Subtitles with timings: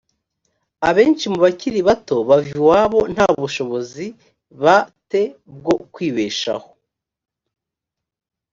[0.89, 4.05] abenshi mu bakiri bato bava iwabo nta bushobozi
[4.61, 4.77] ba
[5.09, 5.21] te
[5.57, 6.67] bwo kwibeshaho